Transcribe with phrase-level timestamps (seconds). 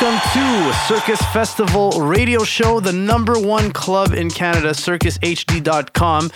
[0.00, 6.30] Welcome to Circus Festival Radio Show, the number one club in Canada, circushd.com.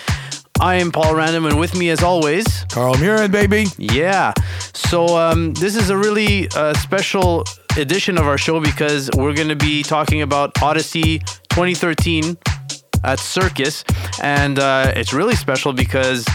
[0.60, 3.64] I am Paul Random, and with me, as always, Carl Murin, baby.
[3.78, 4.34] Yeah.
[4.74, 7.44] So um, this is a really uh, special
[7.78, 12.36] edition of our show because we're going to be talking about Odyssey 2013
[13.02, 13.82] at Circus,
[14.22, 16.26] and uh, it's really special because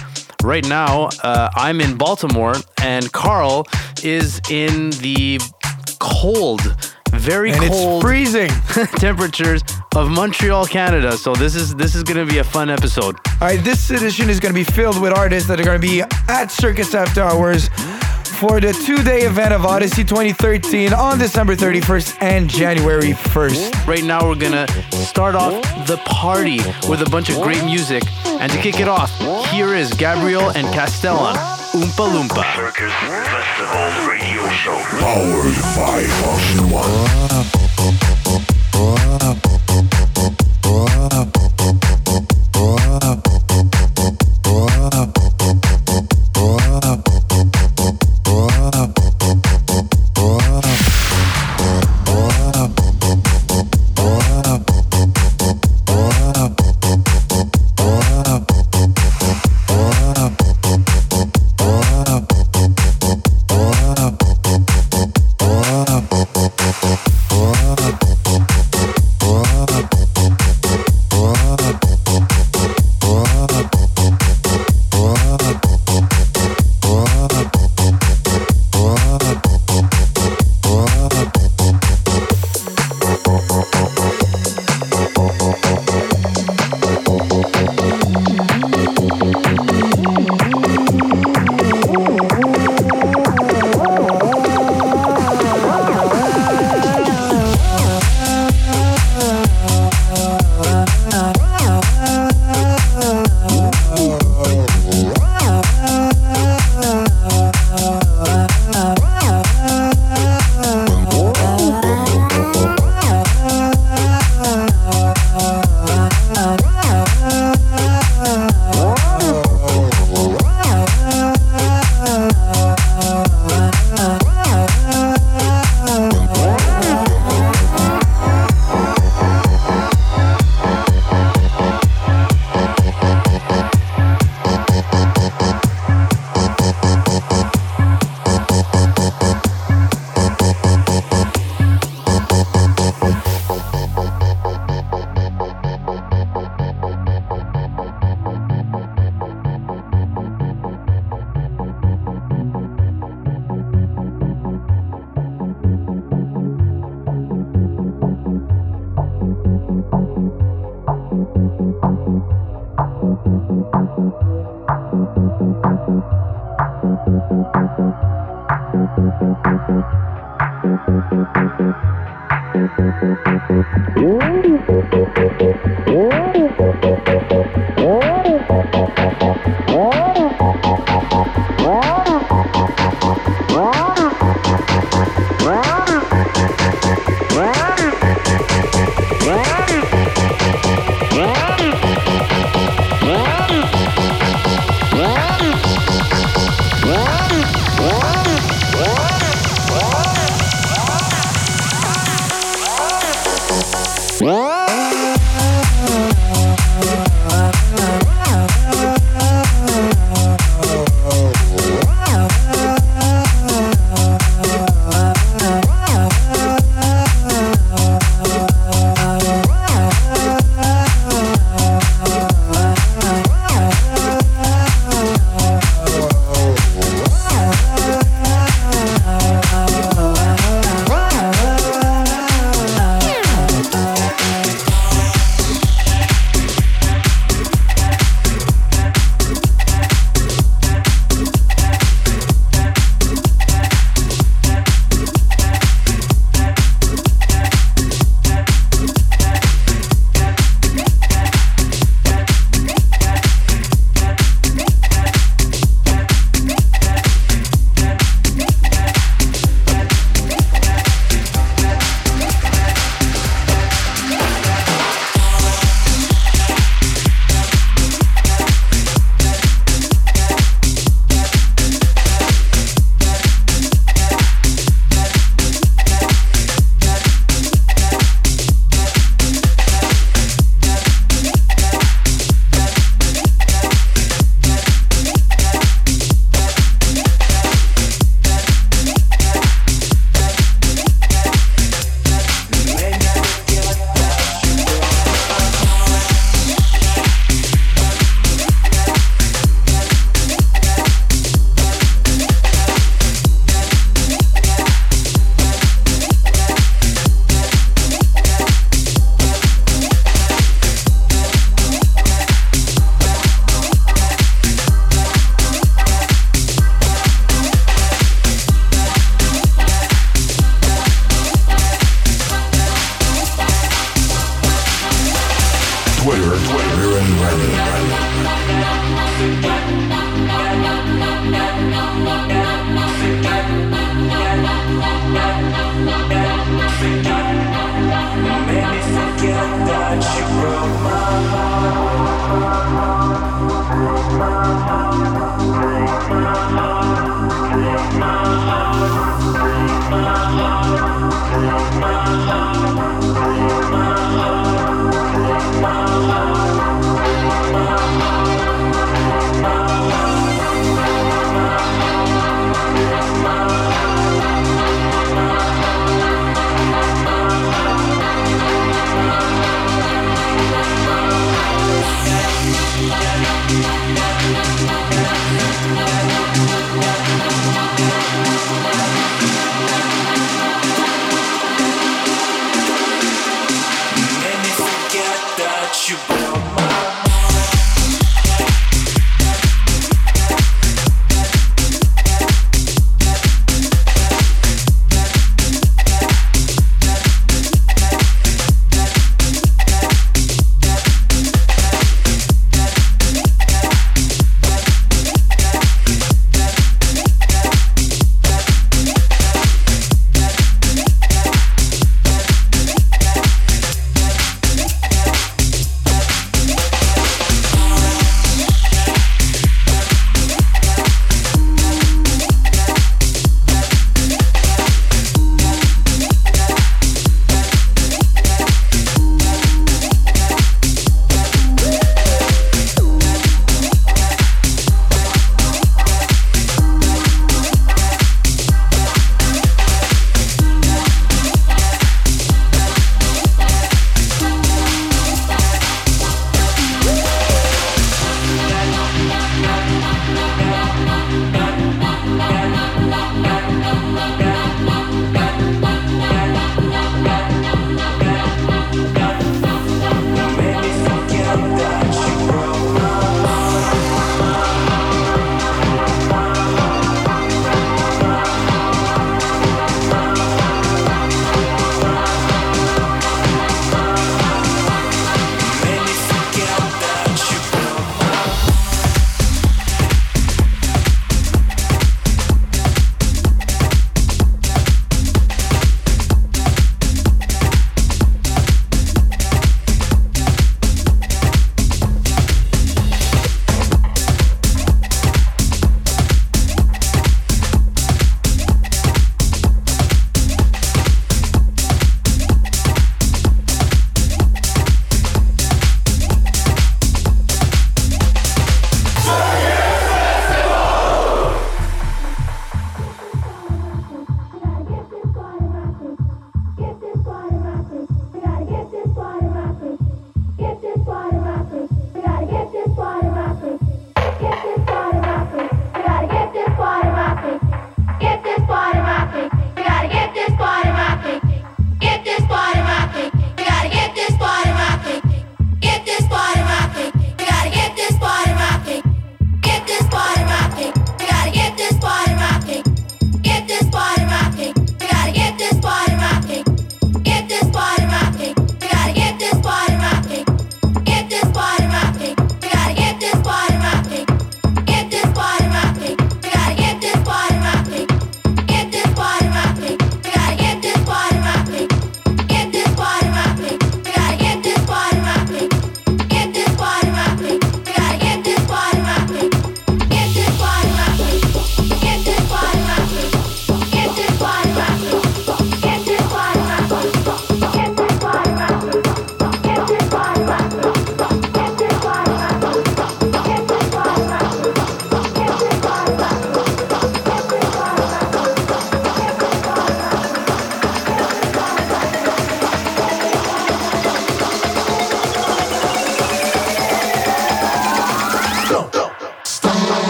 [0.42, 3.68] right now uh, I'm in Baltimore and Carl
[4.02, 5.40] is in the
[6.00, 6.76] cold,
[7.14, 8.50] very And cold it's freezing.
[8.98, 9.64] temperatures
[9.96, 11.18] of Montreal, Canada.
[11.18, 13.16] So this is this is going to be a fun episode.
[13.42, 15.88] All right, this edition is going to be filled with artists that are going to
[15.88, 17.70] be at Circus After Hours
[18.40, 23.86] for the two-day event of Odyssey 2013 on December 31st and January 1st.
[23.86, 28.04] Right now, we're gonna start off the party with a bunch of great music.
[28.26, 29.12] And to kick it off,
[29.52, 31.36] here is Gabriel and Castellon,
[31.72, 32.44] Oompa Loompa.
[32.56, 32.92] Circus
[33.30, 34.82] Festival Radio Show.
[35.00, 37.10] Powered by Option One.
[83.80, 84.29] Música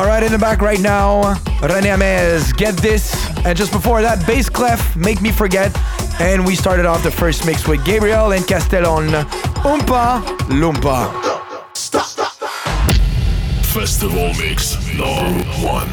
[0.00, 1.34] Cut in the back right now.
[1.60, 3.14] René Amesz, Get This.
[3.44, 5.74] And just before that, Bass Clef, Make Me Forget.
[6.20, 9.08] And we started off the first mix with Gabriel and Castellon.
[9.64, 11.10] Oompa Loompa.
[13.64, 15.88] Festival Mix number one.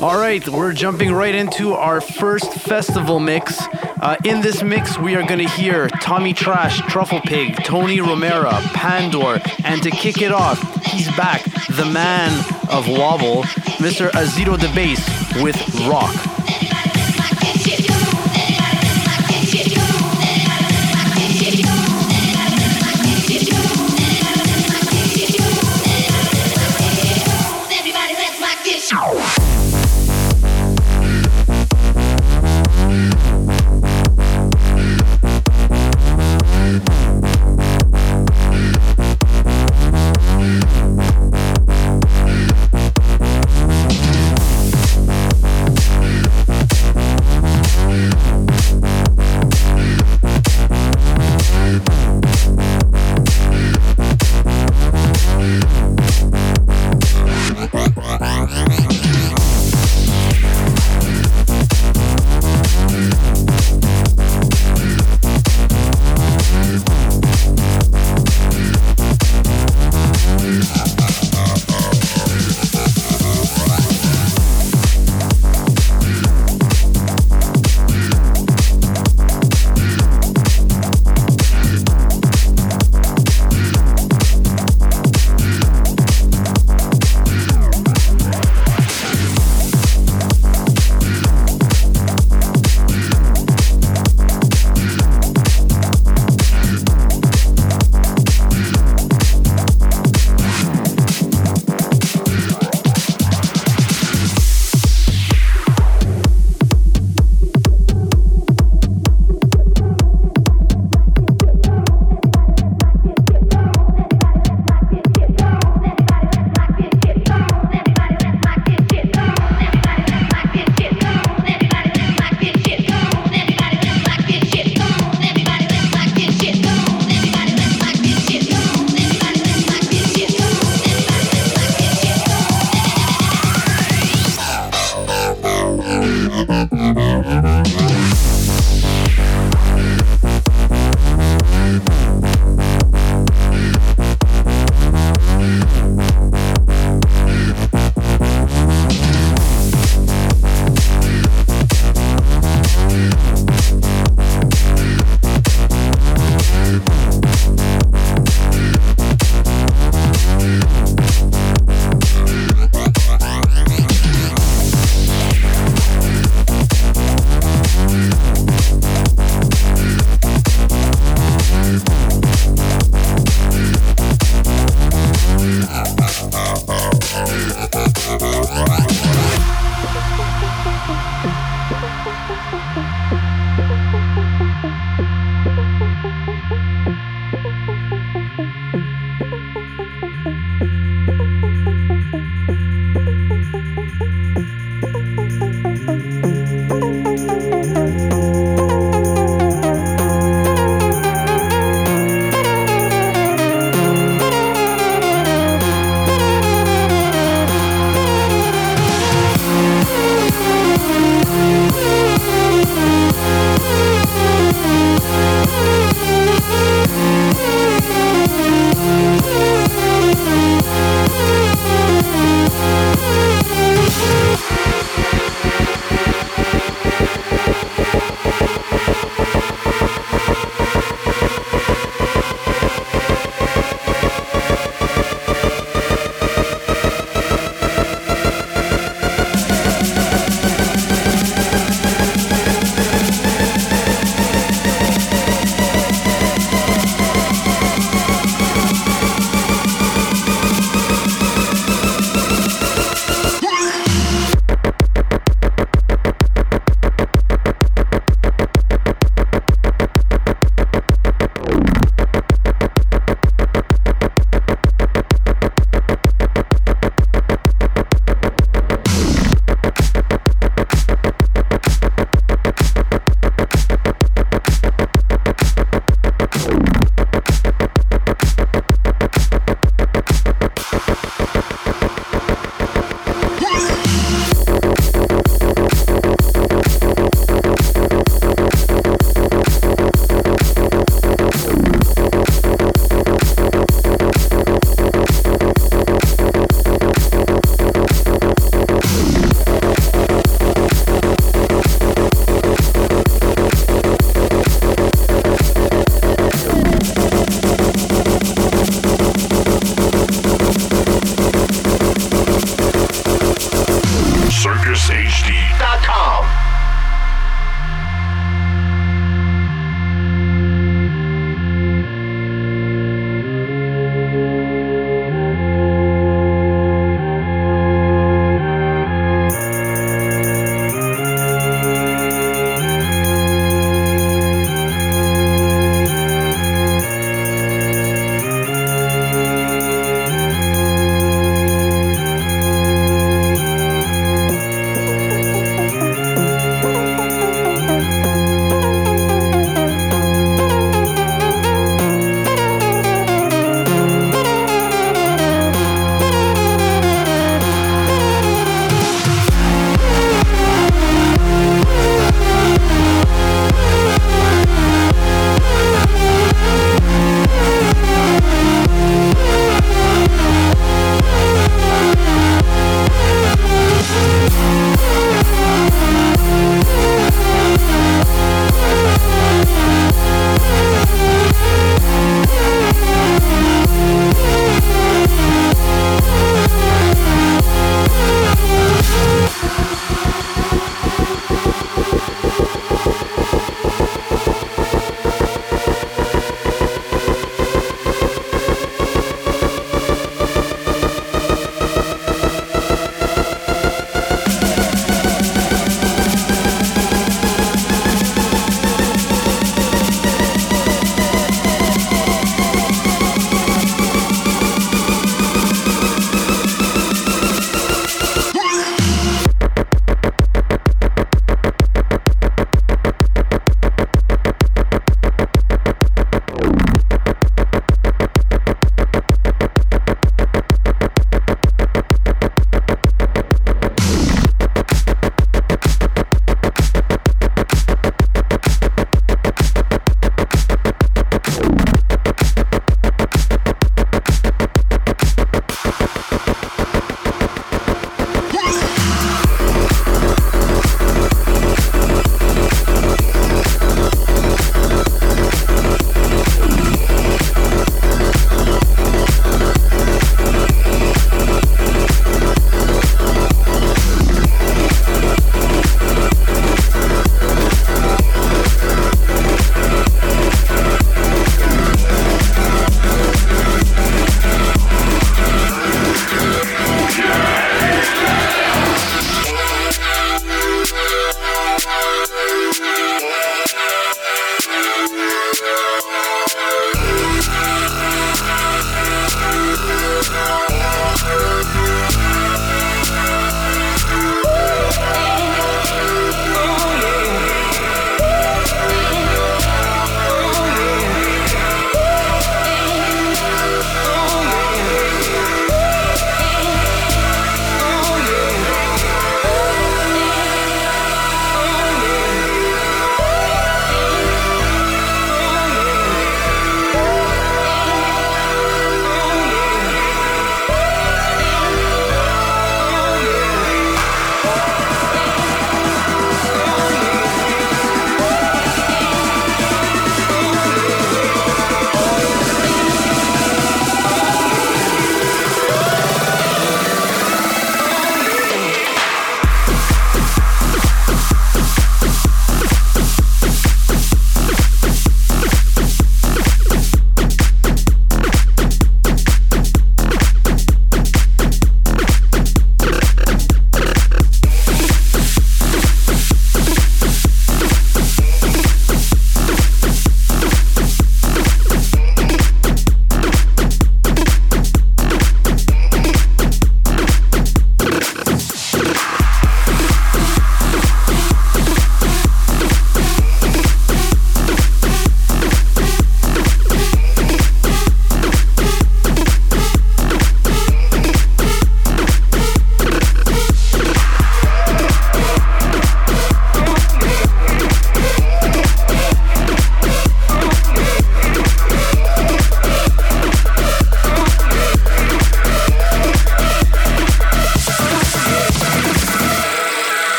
[0.00, 3.58] All right, we're jumping right into our first festival mix.
[4.00, 8.60] Uh, in this mix, we are going to hear Tommy Trash, Truffle Pig, Tony Romera,
[8.72, 12.30] Pandor, and to kick it off, he's back, the man
[12.70, 13.42] of Wobble,
[13.78, 14.08] Mr.
[14.10, 15.56] Azito the Bass with
[15.88, 16.27] Rock.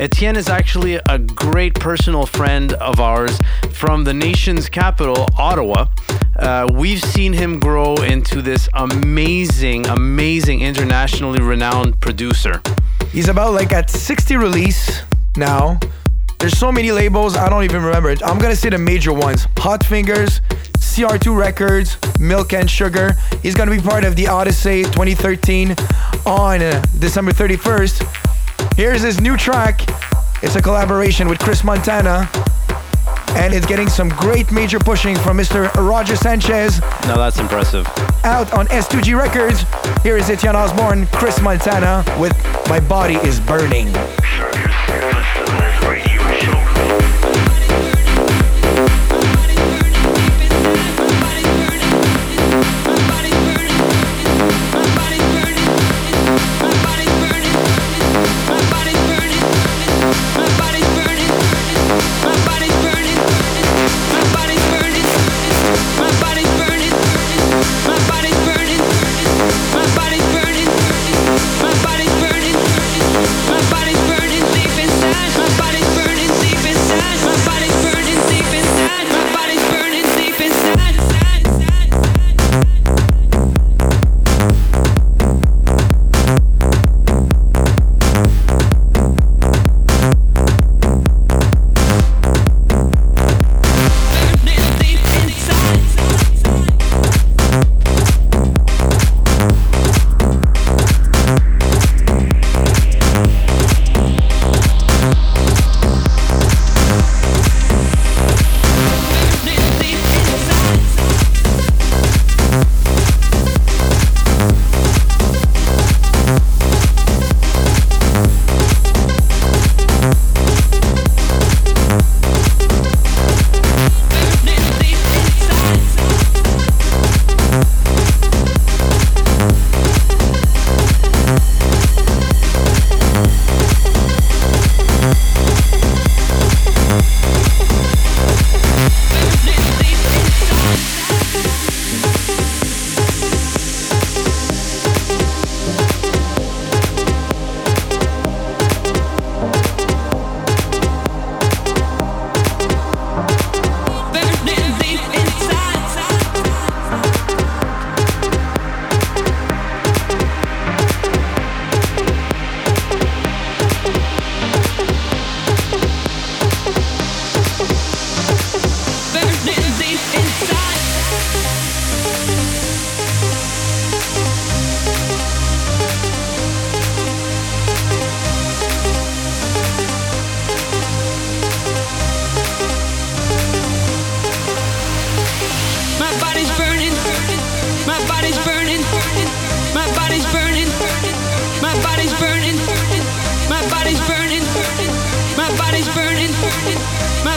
[0.00, 3.38] Etienne is actually a great personal friend of ours
[3.70, 5.88] from the nation's capital, Ottawa.
[6.38, 12.62] Uh, we've seen him grow into this amazing, amazing internationally renowned producer.
[13.12, 15.02] He's about like at 60 release
[15.36, 15.78] now.
[16.38, 18.22] There's so many labels, I don't even remember it.
[18.22, 20.40] I'm gonna say the major ones Hot Fingers,
[20.78, 23.12] CR2 Records, Milk and Sugar.
[23.42, 25.76] He's gonna be part of the Odyssey 2013
[26.24, 28.19] on uh, December 31st.
[28.80, 29.82] Here's his new track.
[30.42, 32.26] It's a collaboration with Chris Montana.
[33.36, 35.70] And it's getting some great major pushing from Mr.
[35.74, 37.86] Roger Sanchez Now that's impressive.
[38.24, 39.66] out on S2G Records.
[40.02, 42.32] Here is Etienne Ozborne, Chris Montana with
[42.70, 43.92] My Body is Burning.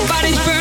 [0.04, 0.53] Everybody's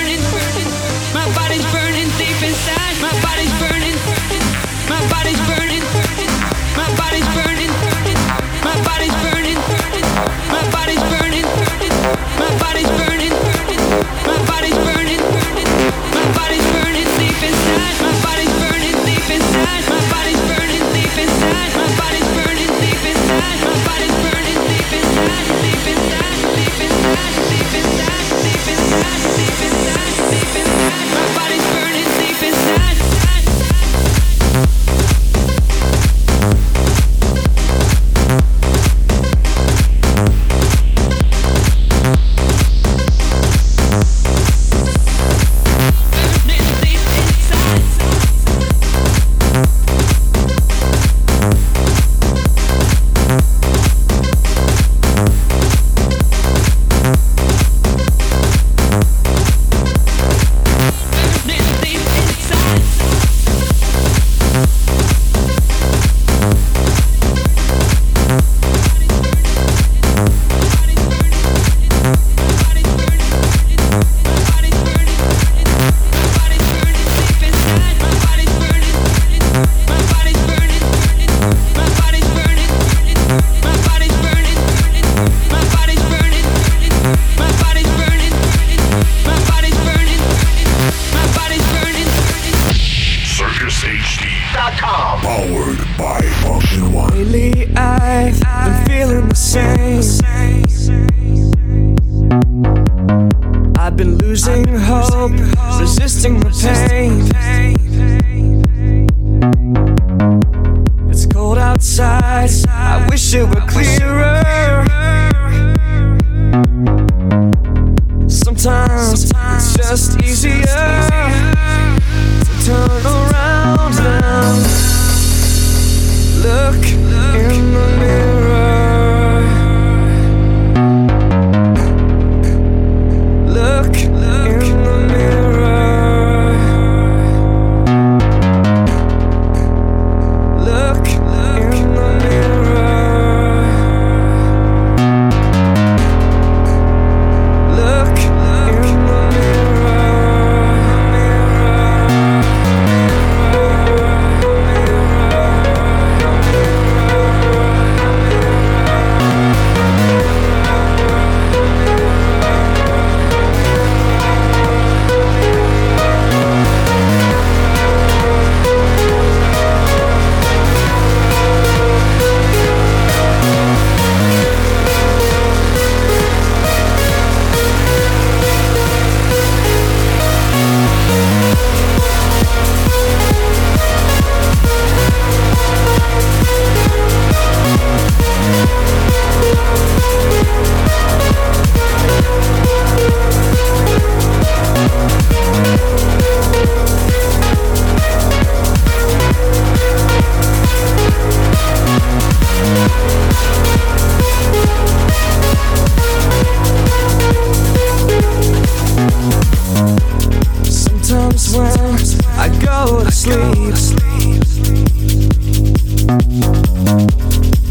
[211.33, 212.01] comes when
[212.39, 213.75] I go to sleep.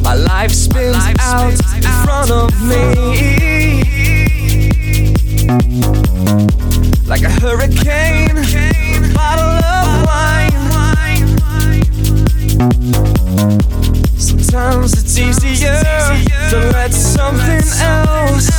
[0.03, 3.53] My life spins out in front of me
[7.07, 10.51] like a hurricane, a bottle of wine.
[14.17, 15.81] Sometimes it's easier
[16.49, 18.51] to let something else.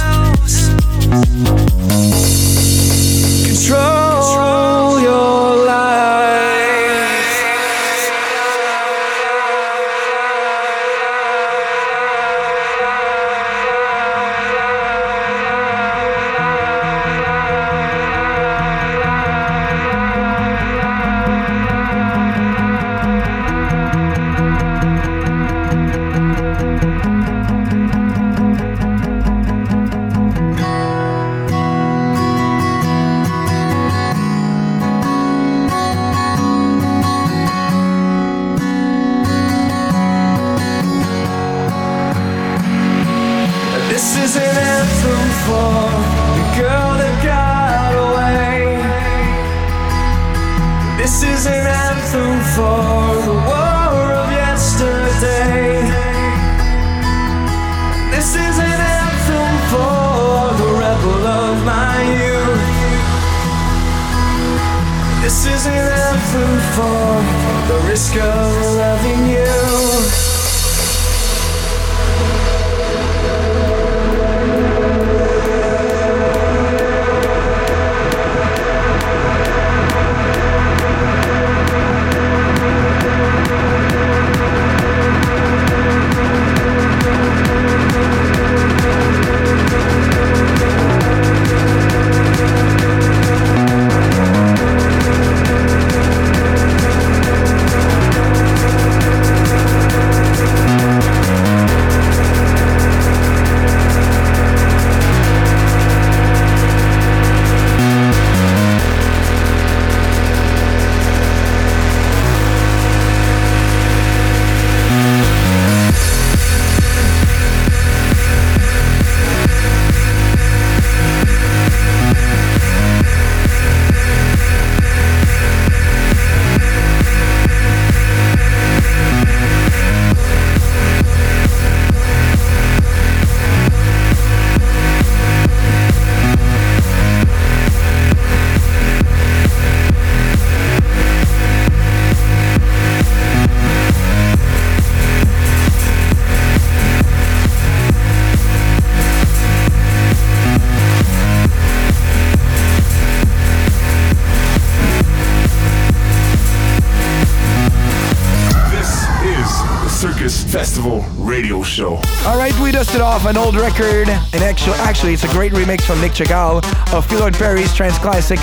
[163.62, 167.36] Off an record, and actually, it's a great remix from Nic Chagall of Filo and
[167.36, 168.38] Peri's trance classic,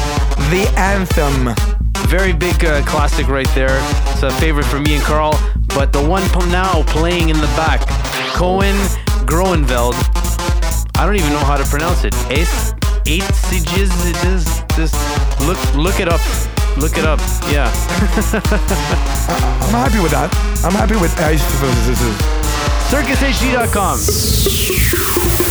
[0.49, 1.53] The Anthem.
[2.07, 3.79] Very big uh, classic right there.
[4.11, 5.33] It's a favorite for me and Carl.
[5.75, 7.81] But the one now playing in the back,
[8.33, 8.75] Koen
[9.25, 9.95] Groeneveld.
[10.97, 12.15] I don't even know how to pronounce it.
[12.29, 12.73] Ace,
[13.05, 13.91] eight siges.
[14.09, 14.63] It is.
[14.75, 14.95] Just
[15.41, 16.21] look, look it up.
[16.77, 17.19] Look it up.
[17.51, 17.69] Yeah.
[19.61, 20.33] I'm happy with that.
[20.63, 22.38] I'm happy with.
[22.89, 25.48] CircusHD.com.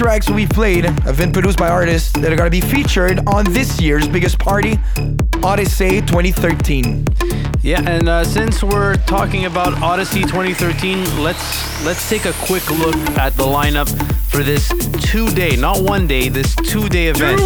[0.00, 3.44] tracks we played have been produced by artists that are going to be featured on
[3.52, 4.80] this year's biggest party,
[5.42, 7.04] Odyssey 2013.
[7.60, 12.96] Yeah, and uh, since we're talking about Odyssey 2013, let's let's take a quick look
[13.18, 13.90] at the lineup
[14.30, 14.68] for this
[15.02, 17.38] two-day, not one day, this two-day event.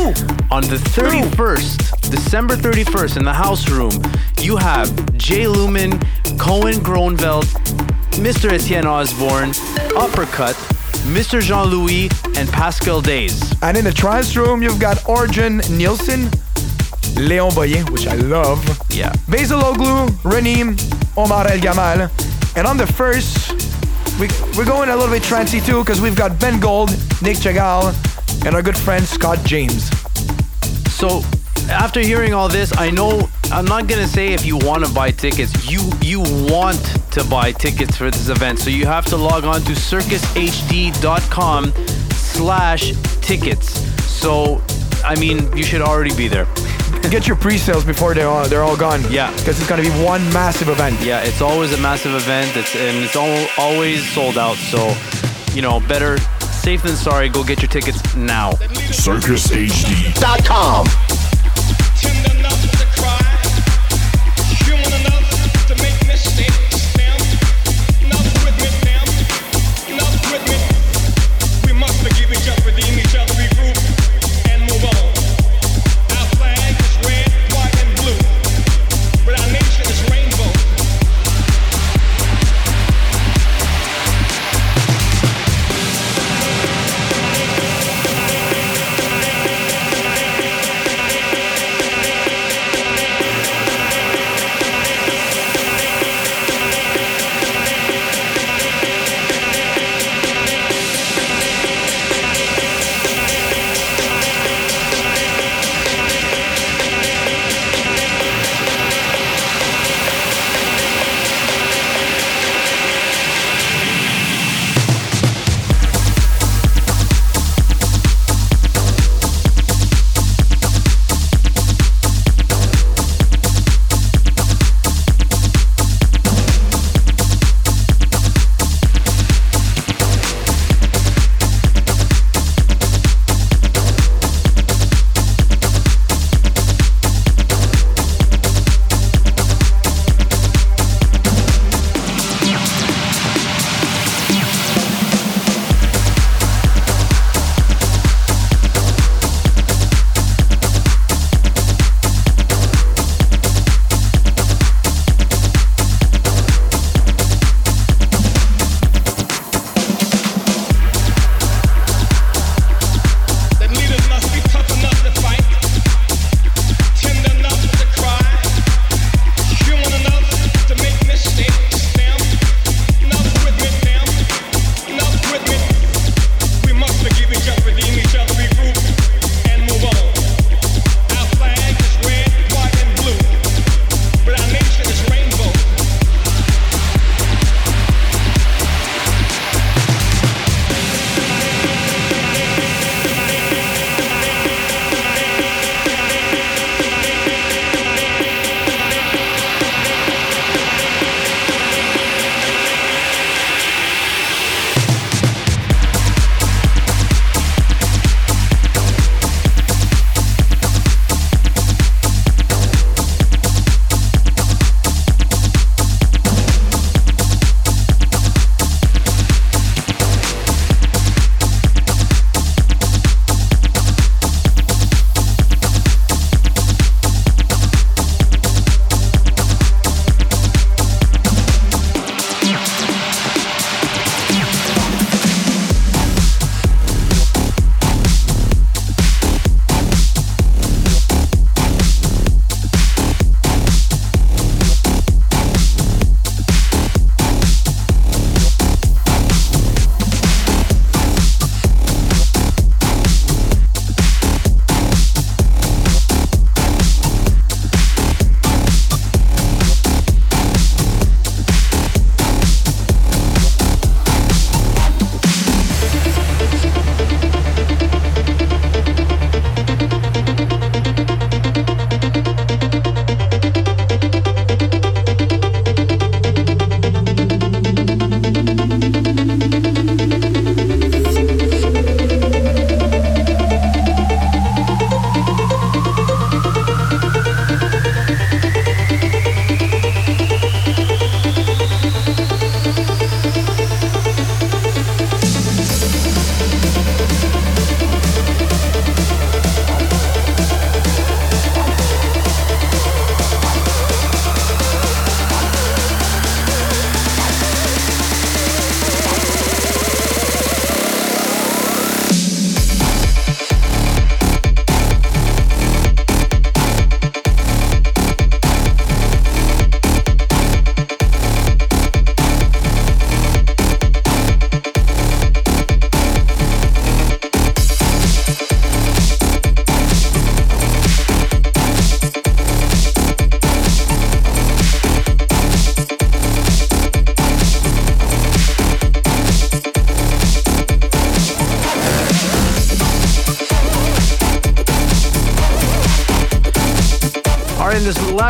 [0.53, 4.01] On the 31st, December 31st, in the house room,
[4.39, 5.91] you have Jay Lumen,
[6.39, 7.47] Koen Groeneveld,
[8.23, 8.53] Mr.
[8.53, 9.53] Etienne Ozborne,
[9.97, 10.55] Uppercut,
[11.05, 11.41] Mr.
[11.41, 13.55] Jean-Louis, and Pascal Days.
[13.63, 16.31] And in the trance room, you've got Orjan Nilsen,
[17.17, 19.13] Léon Boyen, which I love, Yeah.
[19.29, 20.77] Basil O'Glue, Ranim,
[21.17, 22.11] Omar El Gamal.
[22.57, 23.53] And on the first,
[24.21, 26.91] we, we're going a little bit trancy too because we've got Ben Gold,
[27.23, 27.95] Nic Chagall,
[28.47, 29.91] and our good friend Scott James.
[30.93, 31.23] So
[31.69, 35.11] after hearing all this, I know I'm not gonna say if you want to buy
[35.11, 35.71] tickets.
[35.71, 36.21] You you
[36.51, 36.79] want
[37.13, 41.73] to buy tickets for this event, so you have to log on to circushd.com
[42.35, 43.81] slash tickets.
[44.05, 44.63] So
[45.05, 46.47] I mean, you should already be there.
[47.11, 49.03] Get your pre-sales before they're all, they're all gone.
[49.11, 49.31] Yeah.
[49.37, 50.99] Because it's going to be one massive event.
[51.03, 52.57] Yeah, it's always a massive event.
[52.57, 54.57] It's and it's al- always sold out.
[54.57, 54.95] So
[55.53, 57.29] you know, better safe than sorry.
[57.29, 58.53] Go get your tickets now.
[58.53, 60.15] CircusHD.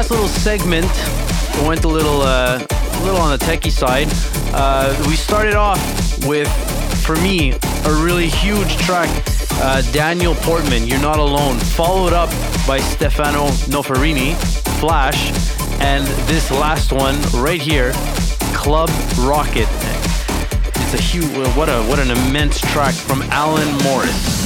[0.04, 4.08] Last little segment went a little, uh, a little on the techie side.
[4.52, 5.78] Uh, we started off
[6.26, 6.48] with,
[7.04, 9.08] for me, a really huge track.
[9.62, 12.28] Uh, Daniel Portman, You're Not Alone, followed up
[12.66, 14.34] by Stefano Noferini,
[14.78, 15.30] Flash,
[15.80, 17.92] and this last one right here,
[18.52, 18.90] Club
[19.20, 19.68] Rocket.
[20.82, 24.44] It's a huge, what a what an immense track from Alan Morris.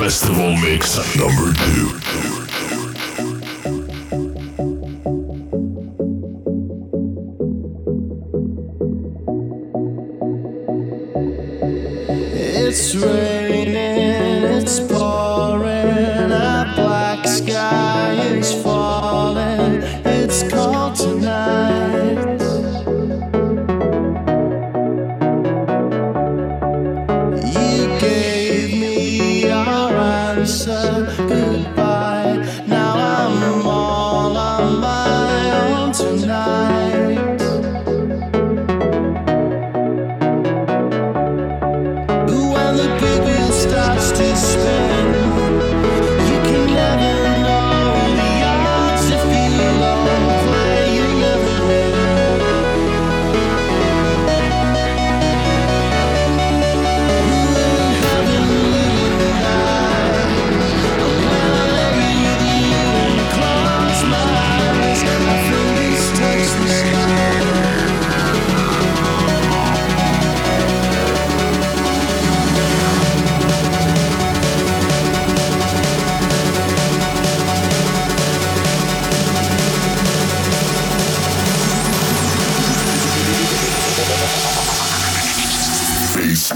[0.00, 2.39] Festival Mix number two.
[30.50, 31.39] Answer,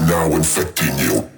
[0.07, 1.35] now infecting you.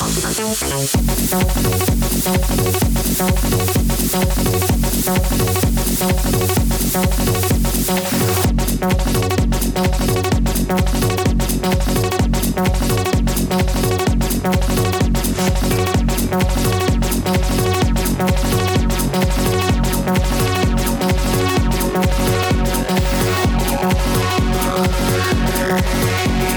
[0.00, 0.72] I'm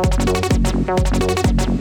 [0.48, 0.84] sorry,
[1.28, 1.72] baby.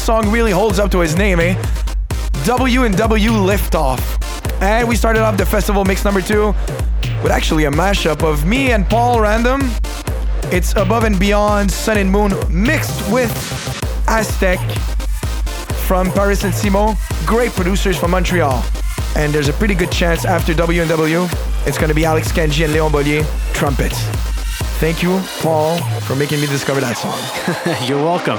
[0.06, 1.60] Song really holds up to his name, eh?
[2.44, 4.00] W and W Liftoff.
[4.62, 6.54] And we started off the festival mix number two
[7.24, 9.62] with actually a mashup of me and Paul Random.
[10.52, 13.32] It's Above and Beyond Sun and Moon mixed with
[14.06, 14.60] Aztec
[15.88, 16.94] from Paris and Simo.
[17.26, 18.64] Great producers from Montreal.
[19.16, 21.26] And there's a pretty good chance after W and W,
[21.66, 23.98] it's gonna be Alex Kenji and Leon Bolier, trumpets.
[24.78, 27.88] Thank you, Paul, for making me discover that song.
[27.88, 28.38] You're welcome.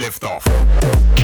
[0.00, 1.19] You.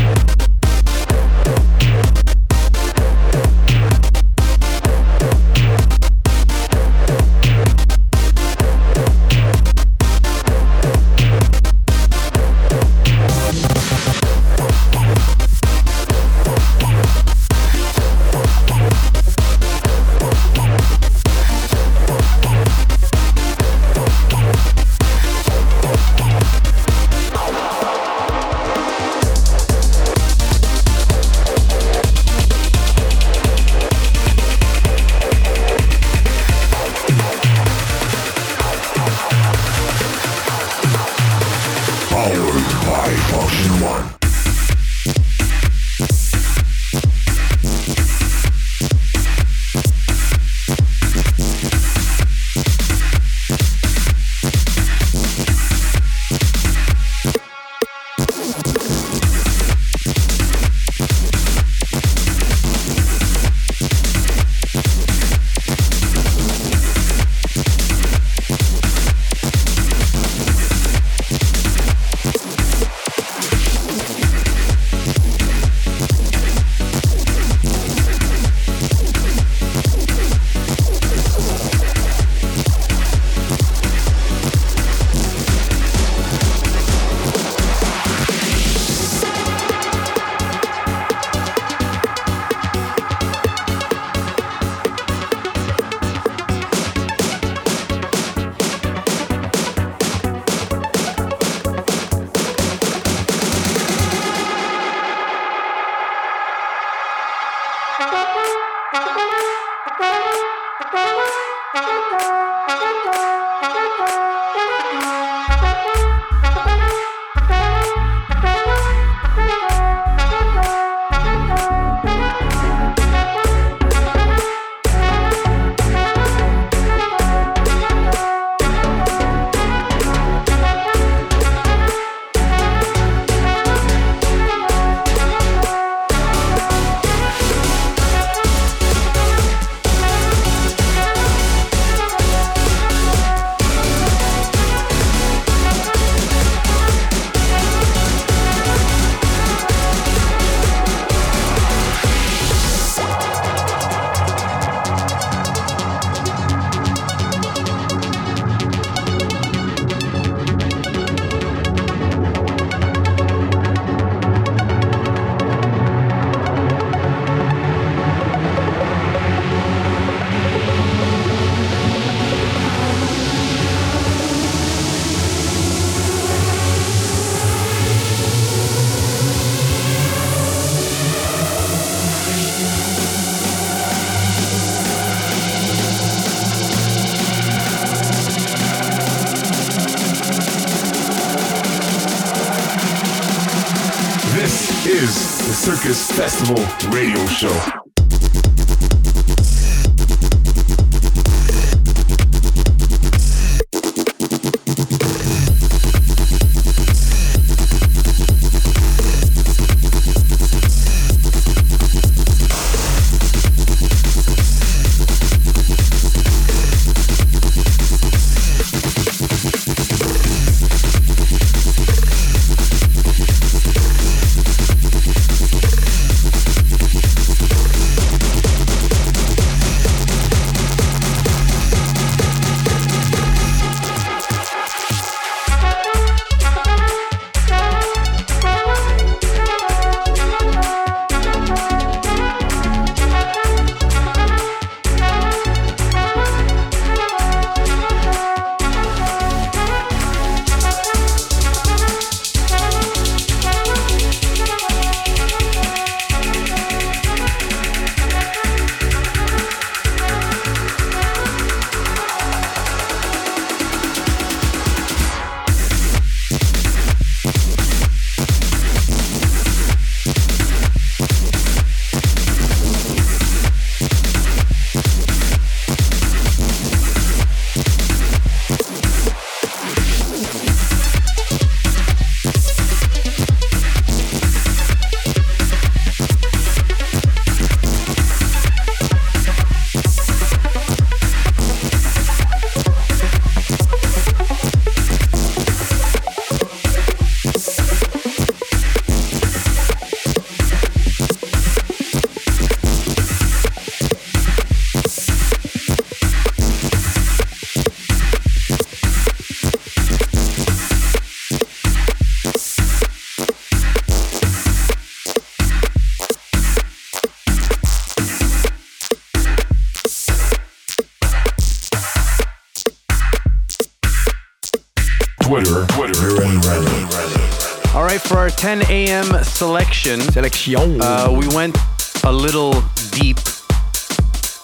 [329.36, 330.80] Selection, Selection.
[330.80, 331.58] uh, we went
[332.04, 332.52] a little
[332.90, 333.18] deep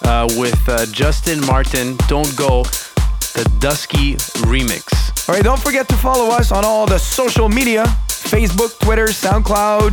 [0.03, 2.61] uh, with uh, Justin Martin, Don't Go,
[3.33, 4.13] the Dusky
[4.45, 4.83] remix.
[5.27, 9.91] All right, don't forget to follow us on all the social media Facebook, Twitter, SoundCloud.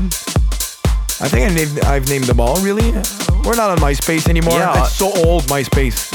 [1.23, 2.93] I think I named, I've named them all, really.
[3.45, 4.59] We're not on MySpace anymore.
[4.59, 4.83] Yeah.
[4.85, 6.13] It's so old, MySpace.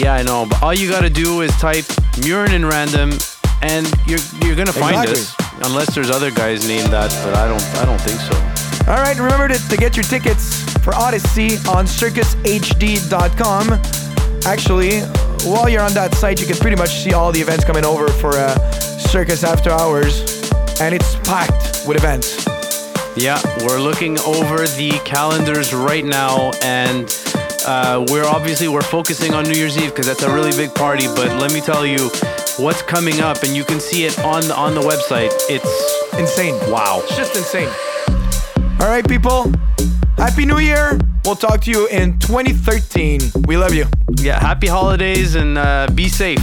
[0.00, 1.84] Yeah, I know, but all you gotta do is type
[2.24, 3.12] Murin and Random,
[3.62, 5.34] and you're you're gonna find us.
[5.62, 8.34] Unless there's other guys named that, but I don't I don't think so.
[8.90, 13.72] All right, remember to, to get your tickets for Odyssey on circushd.com.
[14.44, 15.00] Actually,
[15.50, 18.08] while you're on that site, you can pretty much see all the events coming over
[18.08, 18.54] for uh,
[18.98, 20.50] Circus After Hours,
[20.80, 22.44] and it's packed with events.
[23.16, 27.08] Yeah, we're looking over the calendars right now, and
[27.66, 31.06] uh, we're obviously we're focusing on New Year's Eve because that's a really big party.
[31.06, 32.10] But let me tell you,
[32.58, 35.30] what's coming up, and you can see it on the, on the website.
[35.48, 36.54] It's Insane.
[36.70, 37.00] wow.
[37.04, 37.68] It's just insane.
[38.80, 39.52] All right, people.
[40.16, 40.98] Happy New Year.
[41.24, 43.20] We'll talk to you in 2013.
[43.46, 43.86] We love you.
[44.18, 46.38] Yeah, happy holidays and uh, be safe.